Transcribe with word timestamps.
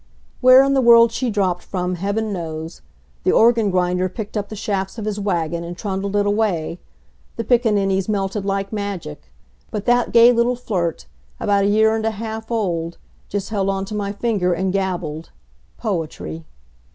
Where 0.39 0.63
in 0.63 0.73
the 0.73 0.81
world 0.81 1.11
she 1.11 1.29
dropped 1.29 1.61
from, 1.61 1.93
heaven 1.93 2.33
knows. 2.33 2.81
The 3.23 3.31
organ 3.33 3.69
grinder 3.69 4.09
picked 4.09 4.35
up 4.35 4.49
the 4.49 4.55
shafts 4.55 4.97
of 4.97 5.05
his 5.05 5.19
wagon 5.19 5.63
and 5.63 5.77
trundled 5.77 6.15
it 6.15 6.25
away. 6.25 6.79
The 7.35 7.43
piccaninnies 7.43 8.09
melted 8.09 8.43
like 8.43 8.73
magic. 8.73 9.31
But 9.69 9.85
that 9.85 10.11
gay 10.11 10.31
little 10.31 10.55
flirt, 10.55 11.05
about 11.39 11.65
a 11.65 11.67
year 11.67 11.95
and 11.95 12.03
a 12.03 12.09
half 12.17 12.49
old, 12.49 12.97
just 13.29 13.49
held 13.49 13.69
on 13.69 13.85
to 13.85 13.93
my 13.93 14.11
finger 14.11 14.53
and 14.53 14.73
gabbled 14.73 15.29
poetry. 15.77 16.45